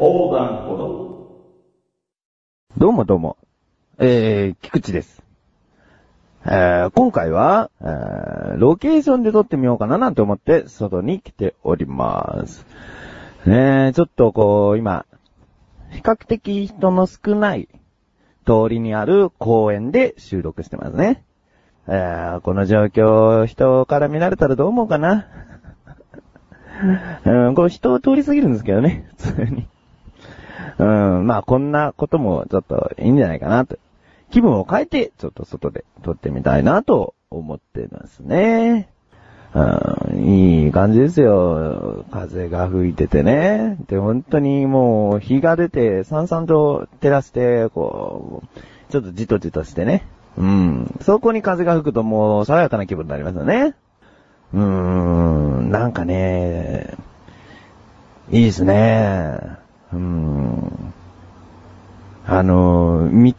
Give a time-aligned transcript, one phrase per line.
[0.00, 1.08] 横断歩道。
[2.76, 3.36] どうもどうも。
[3.98, 5.24] えー、菊池です。
[6.46, 12.64] えー、今回は、えー、ロケーションで撮ってみようかななんて思って、外に来ております。
[13.44, 15.04] ねえ、ちょっとこう、今、
[15.90, 17.68] 比較的人の少ない
[18.46, 21.24] 通りにある公園で収録してますね。
[21.88, 25.26] えー、この状況、人から見られたらどう思うかな
[27.26, 29.66] うん、こう人を通り過ぎるんですけどね、普通に。
[30.78, 33.78] うん、まあこんなこともちょっといいんじゃないかなと。
[34.30, 38.88] 気分を変えて、ちょっと外で撮ってみたいなと思ってますね。
[39.54, 42.04] うん、いい感じですよ。
[42.10, 43.78] 風が吹いててね。
[43.88, 50.06] で、本当にもう日が出て、さんさんと照らして、こう、ちょっとじとじとしてね。
[50.36, 50.94] うん。
[51.00, 53.74] そこに風が吹くともう爽やかな気分になりますよね。
[54.52, 56.94] うーん、なんかね、
[58.30, 59.57] いいですね。
[59.92, 60.94] うん。
[62.26, 63.32] あの、道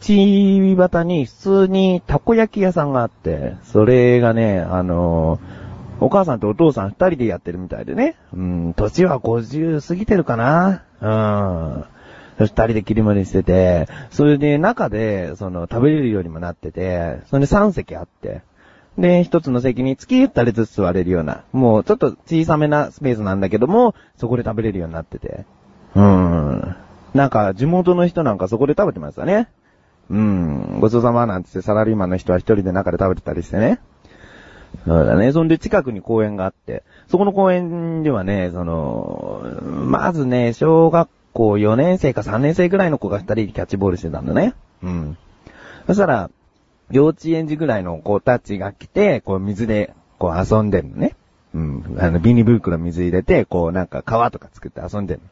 [0.88, 5.38] 端に普通にたこ焼き屋さんがあって、それがね、あの、
[6.00, 8.16] お母さんとお父さん二人でやってるみたいでね。
[8.32, 11.84] うん、年は50過ぎてるかなうん。
[12.38, 18.42] 二人で切り盛りしてて、それで中で、その、食べれるようにもなってて、それで3席あって、
[18.98, 25.44] で、一つの席につき二人ずつ座れるような、もうちょっと小さめなスペースなんだけども、そこで食べれるようになってて。
[27.14, 29.48] なんか、地元の人なんかそこで食べてましたね。
[30.10, 30.80] うん。
[30.80, 33.80] ごちそうさまなんつってサラリーマンの人は一人で中で食べてたりしてね。
[34.86, 35.32] そうだね。
[35.32, 44.54] そんで近くに公園があって、そこの公園ではね、その、まずね、小学校4年生か3年生ぐらいの子が2人でキャッチボールしてたんだね。
[44.82, 45.18] うん。
[45.86, 46.30] そしたら、
[46.90, 51.14] 幼稚園児ぐらいの子たちが来て、こう水で、こう遊んでんのね。
[51.54, 51.96] うん。
[51.98, 55.24] あの、ビニ袋水入れて、こうなんか川とか作って遊んでんの。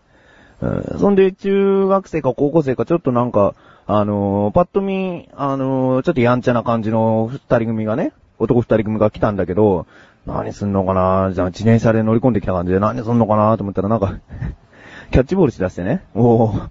[0.98, 3.54] そんで、中学生か高校生かちょっとなんか、
[3.86, 9.86] あのーパッと見、あのーちょっとやんちゃな感じの二人組がね、男二人組が来たんだけど、
[10.26, 14.18] 何すんのかなじゃあ自転車で乗り込んできた感じで何すんのかなと思ったらなんか、
[15.10, 16.04] キャッチボールしだしてね。
[16.14, 16.68] おー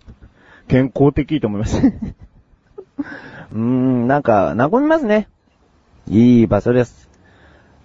[0.68, 1.88] 健康的と思いました。
[1.88, 5.30] うーん、なんか、和みますね。
[6.10, 7.07] いい場所です。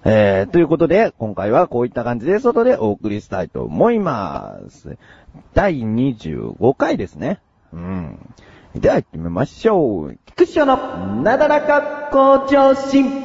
[0.04, 4.98] えー、ということで、今回はこういった感じで外でお送りしたいと思います。
[5.54, 7.40] 第25回ですね。
[7.72, 8.18] うん。
[8.74, 10.18] では行ってみましょう。
[10.26, 10.76] 菊池の
[11.22, 13.21] なだらか向上心。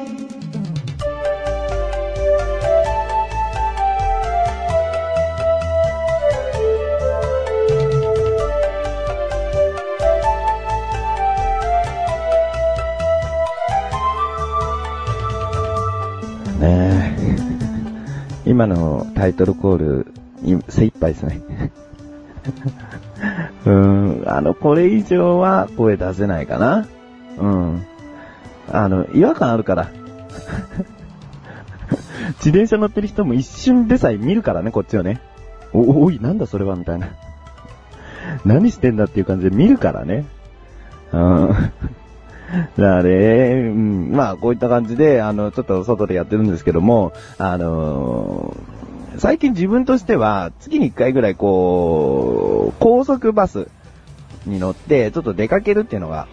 [18.48, 20.06] 今のタイトルコール、
[20.70, 21.42] 精一杯ですね。
[23.66, 26.86] うーん、あの、これ以上は声出せないかな。
[27.38, 27.84] うん。
[28.72, 29.88] あの、違和感あるから。
[32.38, 35.20] 自転車乗ってる人も一瞬でさえ見るからね、こっちをね。
[35.74, 37.08] お、おい、なんだそれは、みたいな。
[38.46, 40.24] 何してんだっていう感じで見るからね。
[41.12, 41.54] うん。
[42.48, 48.78] だからね、うん、まあ、こういった感じで、あの、ちょっと外でやってるんですけども、あのー
[49.16, 53.66] 最近自分としては、月に一回ぐらいこう、高速バス
[54.46, 56.28] に乗って、ちょっと出かけるっていうのが、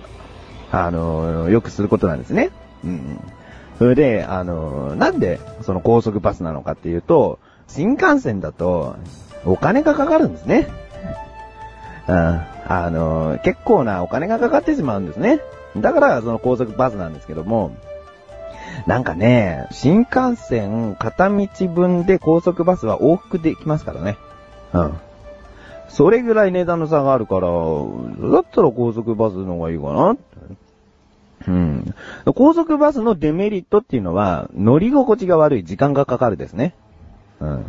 [0.72, 2.52] あのーよくすることなんですね。
[2.84, 3.20] うん。
[3.80, 8.98] それで、あのーなんで、その高速バスなのかっていうと、新幹線だと、
[9.46, 10.68] お金がかかるんですね。
[12.08, 12.16] うん。
[12.16, 15.40] あのー結構なお金がかかってしまうんですね。
[15.78, 17.76] だから、その高速バスなんですけども、
[18.88, 24.18] なんかね、新幹線片道分で高速バスは往復できますからね。
[24.74, 24.94] うん。
[25.88, 30.18] それぐらい値段の差があるから、だったら高速バスの方がいいかな
[31.48, 31.96] うん。
[32.34, 36.74] 高速バスのデメリットっていうのは、乗り心地が悪い、時間がかかるですね。
[37.40, 37.66] うん。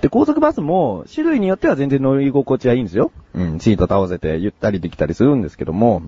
[0.00, 3.10] で、高速バスも、種類によっては全然乗り心地はいいんですよ。
[3.34, 6.02] うん、シート倒せてゆったりできたりするんですけども、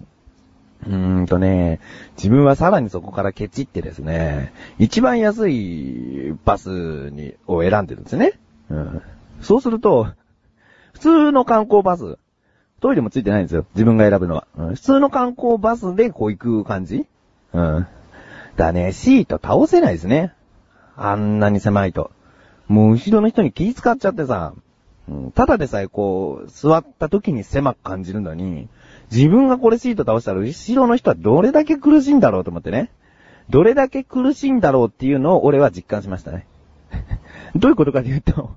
[0.87, 1.81] うーんとね、
[2.17, 8.33] 自分はさらにそこからケチってですね、一番安いバスに、を選んでるんですね。
[8.71, 9.03] うん。
[9.43, 10.09] そうすると、
[10.95, 12.19] 普通の観光バス、
[12.81, 13.67] トイレもついてないんですよ。
[13.75, 14.47] 自分が選ぶのは。
[14.57, 17.07] うん、普通の観光バスでこう行く感じ
[17.53, 17.87] うん。
[18.57, 20.33] だね、シート倒せないですね。
[20.97, 22.11] あんなに狭いと。
[22.69, 24.55] もう後ろの人に気使っちゃってさ、
[25.09, 28.69] うん、ただでさえこう、座った時に狭く感じるのに、
[29.11, 32.91] 自分がこれシート倒したら後ろの人はどれだけ苦しいんだろうと思ってね。
[33.49, 36.47] どれだけ苦しいんだろうっていうのを俺は実感しましたね。
[37.57, 38.57] どういうことかというと、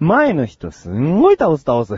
[0.00, 1.94] 前の人すんごい倒す倒す。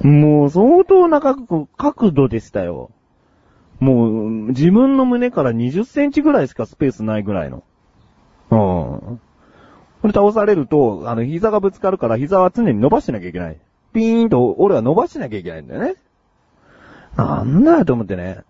[0.00, 1.68] もう相当な角
[2.12, 2.90] 度でしたよ。
[3.80, 7.62] もう、自分の胸から20センチぐらいしかスペースないぐらいの。
[8.50, 8.58] うん。
[8.58, 13.58] これ倒されると、あの、膝がぶつかるから膝は常に伸ばしなきゃいけない。
[13.94, 15.94] ピーンと俺は伸ばしなきゃいけないんだよね。
[17.16, 18.40] なんだと思ってね。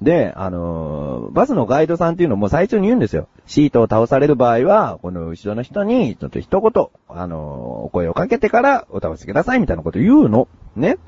[0.00, 3.28] で、あのーバスのガイドさんっていうのも最初に言うんですよ。
[3.46, 10.48] シートを倒される場合は、この後ろの人に、ちょっと一言、あのーお声をかけてからお倒してくださいみたいなこと言うの。
[10.76, 10.98] ね。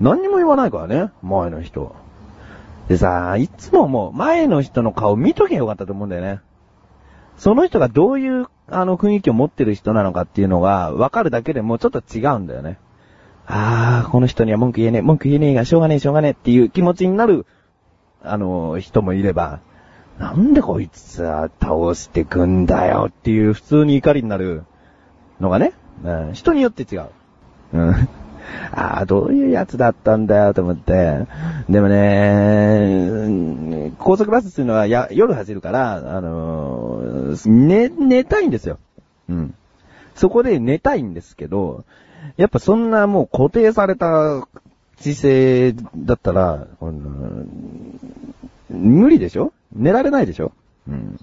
[0.00, 1.94] 何にも言わないからね、前の人。
[2.88, 6.40] でさ、いつももう前の人の顔見とけばよかったと思うんだよね。
[7.38, 12.78] その人がどういう、あの、雰囲気を持ってる人なのかっていうのが分かるだけでもちょっと違うんだよね。
[13.46, 17.46] あー、この人には文句言えねえ、文句言えねえが、しょうがねえ、しょうがねえっていう気持ちになる、
[18.22, 19.60] あの、人もいれば、
[20.18, 24.64] なんでこいつさ、倒してくんだよっていう普通に怒りになる
[25.40, 25.72] のがね、
[26.04, 27.08] うん、人によって違う。
[27.72, 28.08] うん。
[28.72, 31.26] ああ、どういうやつだったんだよと思って。
[31.68, 38.78] でもね、高速バスっていうのはや夜走るから、あのー寝、寝たいんですよ。
[39.28, 39.54] うん。
[40.14, 41.84] そこで寝たいんですけど、
[42.36, 44.46] やっぱそんなもう固定された
[44.98, 47.44] 姿勢だったら、この
[48.70, 49.52] 無理でしょ？
[49.74, 50.52] 寝られないでしょ？
[50.88, 51.18] うん。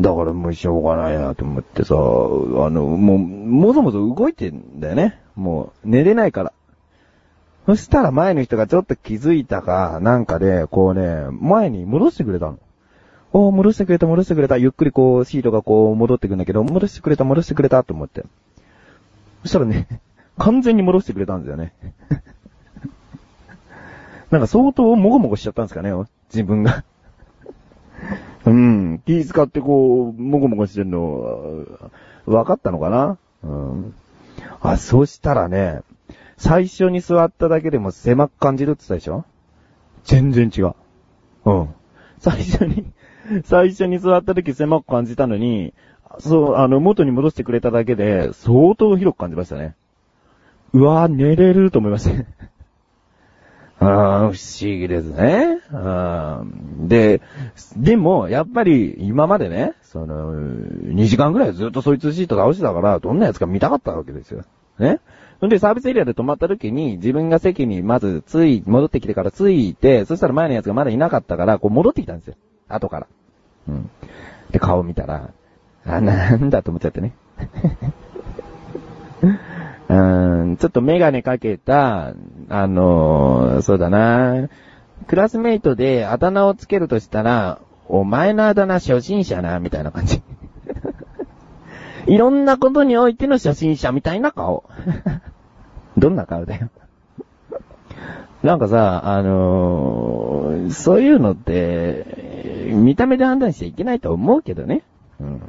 [0.00, 5.20] だからもうしょうがないなと思ってさ、あの、もう、もぞもぞ動いてんだよね。
[5.36, 6.52] もう、寝れないから。
[7.66, 12.58] そしたら前の人がちょっと気づいたか、なんかで、こうね、前に戻してくれたの。
[13.32, 14.56] おー、戻してくれた、戻してくれた。
[14.58, 18.24] ゆっくりこう、シートがこう、戻ってくんだけど、戻してくれた、戻してくれた、と思って。
[19.44, 19.86] そしたらね、
[20.38, 21.74] 完全に戻してくれたんですよね。
[24.30, 25.92] なんか相当もごもごしちゃったんですかね、
[26.32, 26.82] 自分が。
[28.46, 29.02] うん。
[29.06, 31.66] 気使ってこう、もごもごしてるの、
[32.24, 33.94] 分かったのかなうん。
[34.62, 35.82] あ、そしたらね、
[36.38, 39.24] 最初に座っただけでも狭く感じるって言ったでしょ？
[40.04, 40.74] 全然違う。
[41.44, 41.68] うん。
[42.18, 42.86] 最初に、
[43.44, 45.74] 最初に座った時狭く感じたのに、
[46.20, 49.74] そう、あの、元に戻してくれただけで、相当広く感じましたね。
[50.72, 52.26] うわぁ、寝れると思いましたね。
[53.80, 55.58] あー不思議ですね。
[55.72, 56.42] あ
[56.78, 57.20] で、
[57.76, 64.44] でも、やっぱり、今までね、その、2時間ぐらいずっとそいつシート倒してたから、どんなやつか見たかったわけですよ。
[64.78, 65.00] ね。
[65.40, 72.34] そんで、サービスエリアで止まった時に、自分が席にまずつい、戻ってきてからついて、そしたら前のやつがまだいなかったから、こう戻ってきたんですよ。
[72.68, 73.06] 後から。
[73.68, 73.90] うん。
[74.50, 75.30] で、顔見たら、
[75.86, 77.14] あ、なんだと思っちゃってね。
[79.88, 82.14] うん、ちょっとメガネかけた、
[82.48, 84.48] あのーそうだな、
[85.06, 87.58] クラスメイトであだ名をつけるとしたら、
[87.88, 90.22] お前のあだ名初心者な、みたいな感じ。
[92.06, 94.64] いろんなことにおいての初心者みたいな顔。
[95.96, 96.70] どんな顔だよ。
[98.42, 104.82] なんかさ、あのーそういうのって、見た目で判断しちゃいけないと思うけどね。
[105.20, 105.40] うん。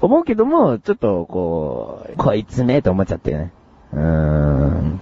[0.00, 3.52] 思うけども、ちょっと、こう、こいつね、と思っちゃってね。
[3.92, 5.00] うーん。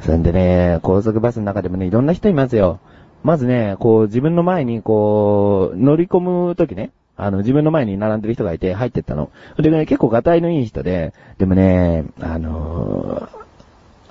[0.00, 2.78] そんでね、高速バスの中でもね、いろんな人いますよ。
[3.22, 9.30] まずね、こう、自分の前に、こう、乗り込むときね、あの、自分の前に並んでる人がいて入ってったの。
[9.58, 13.44] でね、結構ガタイのいい人で、でもね、あのー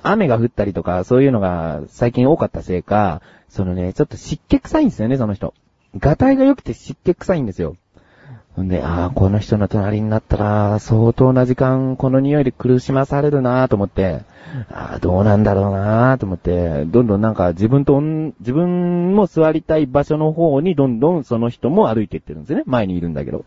[0.04, 5.54] 雨が降ったりとか、そういうのが最近多かったせいか、そのね、ちょっと湿気臭いんですよね、その人。
[5.96, 7.76] ガタイが良くて湿気臭いんですよ。
[8.62, 14.22] んで、ああ、この人の隣になったら、相当な時間、この匂いで苦しまされるなぁと思って、
[14.70, 22.62] ああ、どうなんだろうなぁと思って、どんどんなんか自分と、自分も座りたい場所の方にどんどんその人も歩いていってるんですね。
[22.66, 23.44] 前にいるんだけど。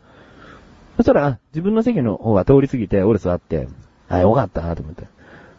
[0.98, 3.70] そしたら、自分の席の方は通り過ぎて、俺座って、
[4.10, 5.06] あ、よかったなと思って。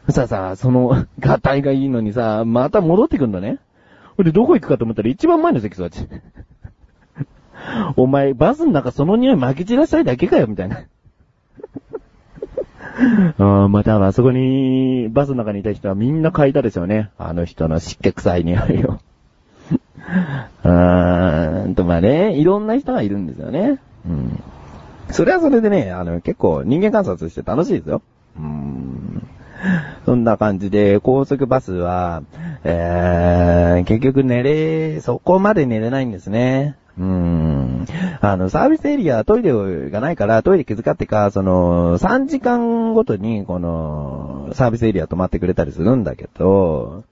[0.06, 3.58] そしたらさ、その、ガタイがいいのにさ、また戻ってくんだね。
[4.16, 5.98] ほんで、どこ行くかと思ったら一番前の席座って。
[7.96, 10.84] お前、バスの中その匂い撒き散らしたいだけかよ、みたいな。
[13.38, 17.10] あーまた、あそこに、バスの中にいた人はみんな嗅いだでしょうね。
[17.18, 18.98] あの人の湿気臭い匂いを。
[20.64, 23.78] あーんと、まあね、いろんな人がいるんですよね。
[24.06, 24.42] うん。
[25.10, 28.02] それはそれでね、あの、結構人間観察して楽しいですよ。
[28.38, 29.22] うん。
[30.04, 32.22] そんな感じで、高速バスは、
[32.64, 36.76] えー、結局寝れ、そこまで寝れないんですね。
[36.98, 37.37] うん。
[38.20, 47.04] あの、サービスエリア、トイレがないから、トイレ気遣ってか、その、3時間ごとに、この、サービスエリア泊まってくれたりするんだけど、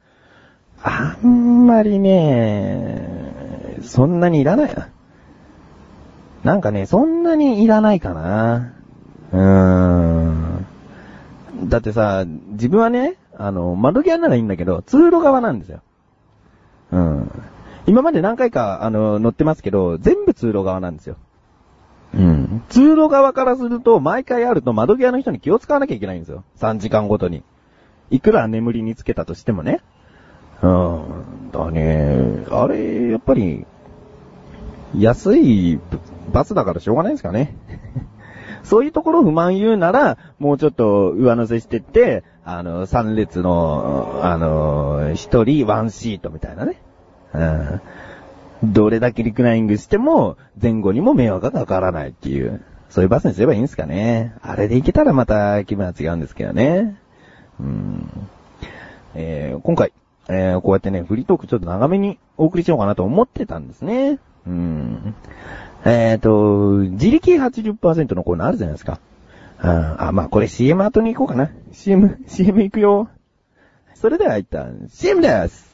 [0.82, 4.88] あんまりね、そんなにいらないな。
[6.42, 8.72] なんかね、そんなにいらないかな。
[9.32, 10.66] うーん。
[11.64, 15.80] だってさ、自分はね、あの、窓際ならいいんだけど、通路側なんですよ。
[16.92, 17.30] うん。
[17.86, 21.16] 今まで何回か、あの、乗ってますけど、全部通路側なんですよ。
[22.14, 22.62] うん。
[22.68, 26.44] 通路側からすると、毎回あると窓際の人に気を使わなきゃいけないんですよ。
[26.58, 27.42] 3時間ごとに。
[28.10, 29.80] いくら眠りにつけたとしてもね。
[30.62, 31.50] うん。
[31.52, 33.66] だね、あれ、やっぱり、
[34.96, 35.78] 安い
[36.32, 37.56] バスだからしょうがないですかね。
[38.62, 46.80] そういうところ不満言うなら、もうちょっと上乗せしてって、あの、3列の、あの、1人ワンシートみたいなね。
[47.36, 48.72] うん。
[48.72, 54.34] どれだけリクライニングしても、前後にも迷惑がかからないっていう、そういうバスにすればいいんですかね。
[54.42, 56.96] あれで行けたらまた気分は違うんですけどね。
[57.60, 58.08] うん。
[59.14, 59.92] えー、今回、
[60.28, 64.18] えー、こうやってね、フリートークちょっと長めにお送りしようかなと思ってたんですね。
[64.46, 65.14] うん。
[65.84, 69.00] えっ、ー、と、自力80%のコーナーあるじゃないですか。
[69.58, 71.50] ああ、まあこれ CM 後に行こうかな。
[71.72, 73.08] CM、CM 行くよ。
[73.94, 75.65] それでは一旦 CM です。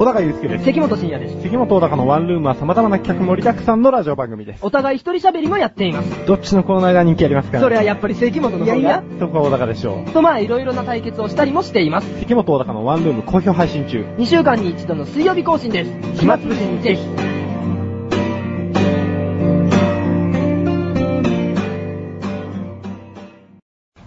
[0.00, 0.64] 小高祐介です。
[0.64, 1.42] 関本慎也です。
[1.42, 4.64] 関本小高のワンルームは様々な企画盛りだくさんのラジオ番組です。
[4.64, 6.24] お互い一人喋りもやっています。
[6.24, 7.60] どっちのコーナーが人気ありますか？
[7.60, 8.76] それはやっぱり関本の方が。
[8.76, 10.10] いやいや、そこは小高でしょう？
[10.10, 12.08] とまあいろいろな対決をしたりもしています。
[12.18, 14.02] 関本小高のワンルーム好評配信中。
[14.16, 15.90] 2週間に一度の水曜日更新です。
[16.14, 17.02] 暇つぶしにぜひ。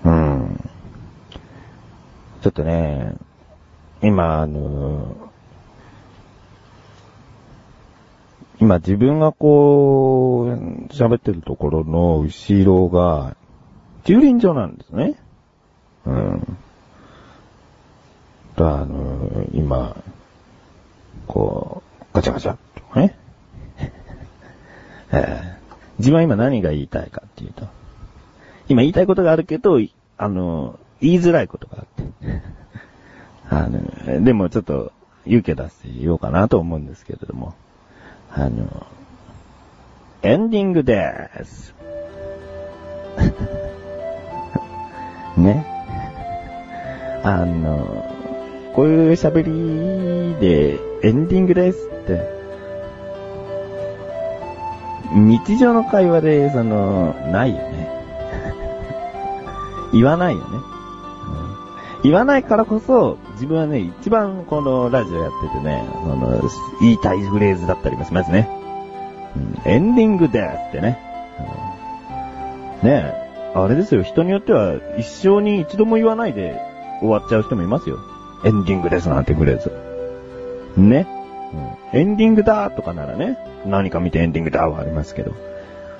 [0.06, 0.60] うん。
[2.42, 3.14] ちょっとね、
[4.02, 5.23] 今、あの、
[8.64, 10.54] 今自分がこう、
[10.94, 13.36] 喋ってるところの後ろが、
[14.06, 15.20] 駐輪場なんですね。
[16.06, 16.58] うん。
[18.56, 19.98] だあの、今、
[21.28, 22.58] こう、ガチャガチャっ
[22.94, 23.18] とね。
[26.00, 27.68] 自分は今何が言いたいかっていうと、
[28.70, 29.80] 今言いたいことがあるけど、
[30.18, 32.42] あの、言いづらいことがあって。
[33.50, 34.94] あの、でもちょっと
[35.26, 37.56] 勇気出して言おうかなと思うんですけれども。
[38.36, 38.88] あの、
[40.24, 41.76] エンディングでーす。
[45.38, 45.64] ね。
[47.24, 48.12] あの、
[48.74, 52.28] こういう喋りでエンディングですって、
[55.14, 57.88] 日常の会話で、その、ないよね。
[59.94, 60.73] 言わないよね。
[62.04, 66.42] 言わないからこそ、自分はね、一番このラジオやっててね、その、
[66.82, 68.50] 言いたいフレーズだったりもしますね。
[69.36, 71.00] うんエンディングですってね。
[72.82, 76.60] うんねえ、あれですよ、人によっては一生に一度も言わないで
[77.00, 77.98] 終わっちゃう人もいますよ。
[78.44, 79.72] エンディングですなんてフレーズ。
[80.76, 81.08] ね。
[81.94, 85.34] エンディングだとかならね、何か見てエンディングだはありますけど、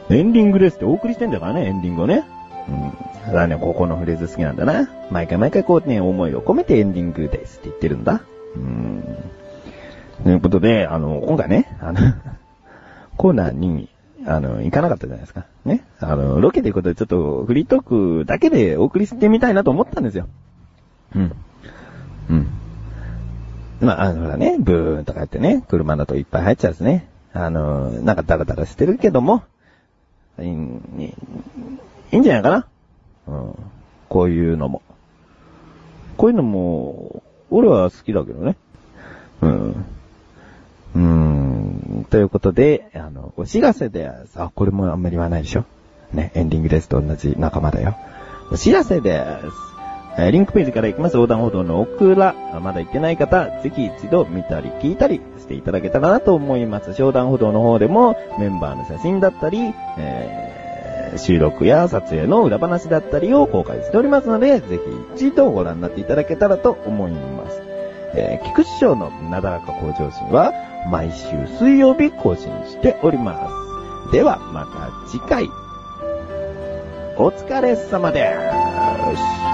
[0.10, 2.26] エンディングですってお送りしてんだからね、エンディングをね。
[2.68, 2.82] うん。
[3.26, 4.90] だからね、ここのフレーズ好きなんだな。
[5.12, 8.22] 毎回毎回こうね、思いを込めてエンディングですって言ってるんだ。
[8.56, 9.04] うん。
[10.24, 12.00] ということで、あの、今回ね、あの、
[13.18, 13.90] コーナーに、
[14.26, 15.46] あの、行かなかったじゃないですか。
[15.66, 15.84] ね。
[16.00, 20.28] あの、ロケということでちょっとフリートークだけでお送りしてみたいなと思ったんですよ。
[21.16, 21.32] うん。
[22.30, 22.48] うん。
[23.82, 27.08] まあ、あの、ほらね、ブーンとかやってね、車だといっぱい入っちゃうんですね。
[27.34, 29.44] あの、なんかダラダラしてるけども、
[32.14, 32.68] いい、んじゃないかな。
[33.28, 33.56] うん。
[34.08, 34.82] こういうのも。
[36.16, 38.56] こういうのも、俺は好きだけどね。
[39.42, 39.70] うん。
[39.72, 42.06] うーん。
[42.10, 44.40] ということで、あの、お知らせです。
[44.40, 45.66] あ、これもあんまり言わないでしょ。
[46.14, 47.96] ね、エンディングですと同じ仲間だよ。
[48.52, 50.22] お知らせです。
[50.22, 56.90] えリンクページから行きます横断歩道の奥ら、あまだ行ってない方、ぜひ一度見たり聞いたりしていただけたらなと思います。
[57.00, 60.63] 横断歩道の方でもメンバーの写真だったり、えー
[61.18, 64.80] 収録や撮影の裏話だったりを公開しておりますので、ぜ
[65.16, 67.62] ひ一度ご覧になっていただけたらと思います。
[68.16, 70.54] えー、菊池賞のなだらか向上心は
[70.90, 73.50] 毎週水曜日更新しておりま
[74.08, 74.12] す。
[74.12, 75.50] では、また次回。
[77.18, 78.36] お疲れ様で
[79.48, 79.53] す。